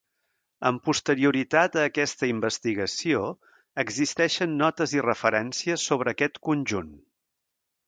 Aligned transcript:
Amb 0.69 0.79
posterioritat 0.87 1.77
a 1.81 1.83
aquesta 1.89 2.29
investigació, 2.31 3.21
existeixen 3.85 4.57
notes 4.63 4.97
i 4.99 5.05
referències 5.11 5.87
sobre 5.93 6.17
aquest 6.17 6.43
conjunt. 6.51 6.93